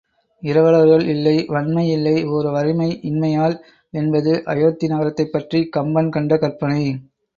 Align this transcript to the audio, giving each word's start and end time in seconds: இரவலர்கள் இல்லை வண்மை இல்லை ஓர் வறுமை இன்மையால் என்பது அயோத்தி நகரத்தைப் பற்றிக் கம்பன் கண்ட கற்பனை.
இரவலர்கள் 0.43 1.03
இல்லை 1.05 1.33
வண்மை 1.47 1.83
இல்லை 1.89 2.13
ஓர் 2.27 2.47
வறுமை 2.47 2.99
இன்மையால் 3.03 3.55
என்பது 3.93 4.33
அயோத்தி 4.45 4.87
நகரத்தைப் 4.87 5.31
பற்றிக் 5.31 5.71
கம்பன் 5.71 6.09
கண்ட 6.09 6.37
கற்பனை. 6.37 6.83